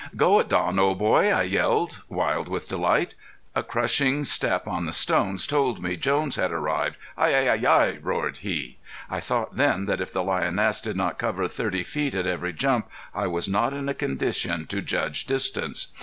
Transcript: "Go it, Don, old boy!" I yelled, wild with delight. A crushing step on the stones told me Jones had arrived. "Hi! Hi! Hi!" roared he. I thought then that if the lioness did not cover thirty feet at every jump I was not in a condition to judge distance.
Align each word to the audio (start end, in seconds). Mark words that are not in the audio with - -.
"Go 0.15 0.39
it, 0.39 0.49
Don, 0.49 0.79
old 0.79 0.97
boy!" 0.97 1.31
I 1.31 1.43
yelled, 1.43 2.01
wild 2.09 2.47
with 2.47 2.67
delight. 2.67 3.13
A 3.53 3.61
crushing 3.61 4.25
step 4.25 4.67
on 4.67 4.87
the 4.87 4.93
stones 4.93 5.45
told 5.45 5.79
me 5.83 5.95
Jones 5.95 6.37
had 6.37 6.51
arrived. 6.51 6.95
"Hi! 7.15 7.45
Hi! 7.45 7.55
Hi!" 7.57 7.99
roared 8.01 8.37
he. 8.37 8.79
I 9.11 9.19
thought 9.19 9.57
then 9.57 9.85
that 9.85 10.01
if 10.01 10.11
the 10.11 10.23
lioness 10.23 10.81
did 10.81 10.95
not 10.95 11.19
cover 11.19 11.47
thirty 11.47 11.83
feet 11.83 12.15
at 12.15 12.25
every 12.25 12.51
jump 12.53 12.89
I 13.13 13.27
was 13.27 13.47
not 13.47 13.73
in 13.75 13.87
a 13.89 13.93
condition 13.93 14.65
to 14.69 14.81
judge 14.81 15.25
distance. 15.27 15.89